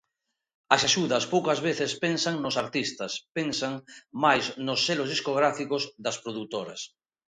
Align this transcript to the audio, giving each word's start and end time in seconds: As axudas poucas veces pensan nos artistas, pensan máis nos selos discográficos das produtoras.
As 0.75 0.81
axudas 0.89 1.23
poucas 1.33 1.59
veces 1.67 1.91
pensan 2.05 2.35
nos 2.43 2.55
artistas, 2.63 3.11
pensan 3.37 3.73
máis 4.23 4.45
nos 4.67 4.79
selos 4.87 5.11
discográficos 5.13 5.83
das 6.05 6.19
produtoras. 6.23 6.81